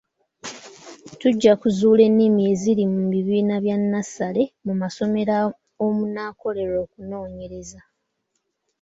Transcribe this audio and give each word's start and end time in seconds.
Tujja 1.19 1.53
kuzuula 1.61 2.01
ennimi 2.09 2.41
eziri 2.51 2.83
mu 2.93 3.01
bibiina 3.13 3.55
bya 3.63 3.75
nnassale 3.81 4.43
mu 4.65 4.73
masomero 4.81 5.35
omunaakolerwa 5.85 6.77
okunoonyereza. 6.85 7.81